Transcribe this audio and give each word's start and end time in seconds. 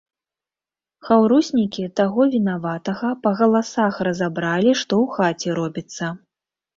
Хаўруснікі 1.09 1.83
таго 1.99 2.21
вінаватага 2.35 3.09
па 3.25 3.33
галасах 3.41 3.93
разабралі, 4.07 4.71
што 4.81 4.93
ў 5.03 5.19
хаце 5.19 5.49
робіцца. 5.59 6.11